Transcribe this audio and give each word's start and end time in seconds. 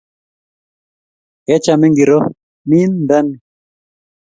kecham 1.45 1.81
ingiroo 1.87 2.23
nin 2.69 2.91
nda 3.03 3.17
ni? 3.27 3.35